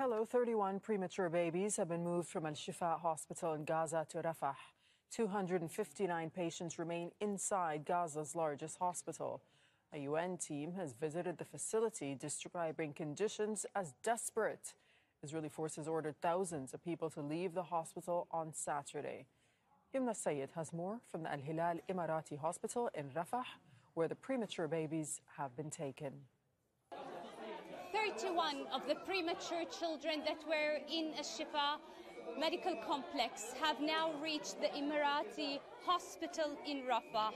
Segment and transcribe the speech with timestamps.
[0.00, 4.54] Hello, 31 premature babies have been moved from Al Shifa Hospital in Gaza to Rafah.
[5.10, 9.42] 259 patients remain inside Gaza's largest hospital.
[9.92, 14.74] A UN team has visited the facility, describing conditions as desperate.
[15.24, 19.26] Israeli forces ordered thousands of people to leave the hospital on Saturday.
[19.92, 23.46] Yumna Sayed has more from the Al Hilal Emirati Hospital in Rafah,
[23.94, 26.12] where the premature babies have been taken.
[28.16, 31.76] 31 of the premature children that were in Al Shifa
[32.40, 37.32] medical complex have now reached the Emirati hospital in Rafah.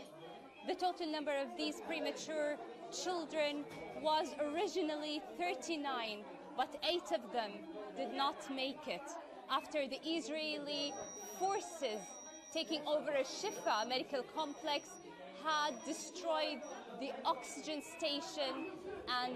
[0.66, 2.56] The total number of these premature
[2.90, 3.64] children
[4.00, 6.24] was originally 39,
[6.56, 7.50] but eight of them
[7.94, 9.08] did not make it
[9.50, 10.94] after the Israeli
[11.38, 12.00] forces
[12.50, 14.88] taking over Al Shifa medical complex
[15.44, 16.60] had destroyed
[17.00, 18.70] the oxygen station
[19.22, 19.34] and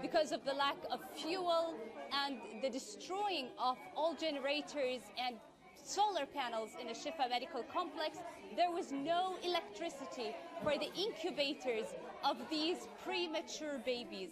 [0.00, 1.74] because of the lack of fuel
[2.12, 5.36] and the destroying of all generators and
[5.84, 8.18] solar panels in the Shifa Medical Complex,
[8.56, 11.86] there was no electricity for the incubators
[12.24, 14.30] of these premature babies.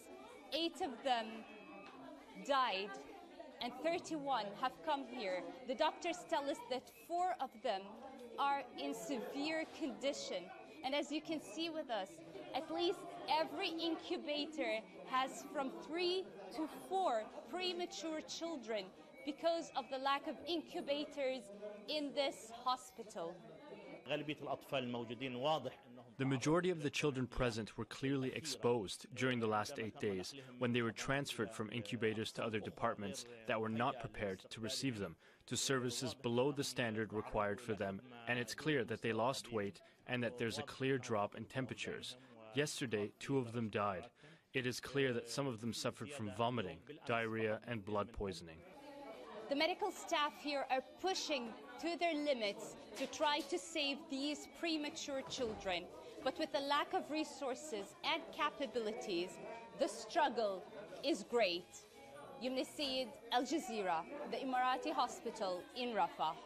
[0.52, 1.26] Eight of them
[2.46, 2.90] died
[3.62, 5.42] and 31 have come here.
[5.68, 7.82] The doctors tell us that four of them
[8.38, 10.44] are in severe condition.
[10.84, 12.08] And as you can see with us,
[12.54, 12.98] at least
[13.40, 16.24] every incubator has from three
[16.56, 18.84] to four premature children
[19.26, 21.42] because of the lack of incubators
[21.88, 23.34] in this hospital.
[26.18, 30.72] The majority of the children present were clearly exposed during the last eight days when
[30.72, 35.16] they were transferred from incubators to other departments that were not prepared to receive them,
[35.46, 39.80] to services below the standard required for them, and it's clear that they lost weight
[40.06, 42.16] and that there's a clear drop in temperatures.
[42.54, 44.08] Yesterday, two of them died.
[44.52, 48.56] It is clear that some of them suffered from vomiting, diarrhea, and blood poisoning.
[49.50, 51.48] The medical staff here are pushing
[51.80, 55.86] to their limits to try to save these premature children.
[56.22, 59.30] But with the lack of resources and capabilities,
[59.80, 60.62] the struggle
[61.02, 61.66] is great.
[62.40, 66.36] Sayed, Al Jazeera, the Emirati hospital in Rafah.